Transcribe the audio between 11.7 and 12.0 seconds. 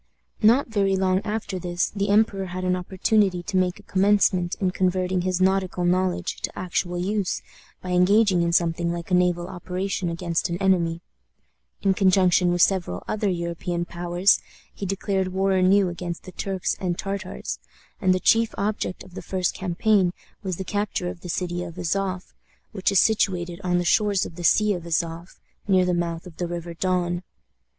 in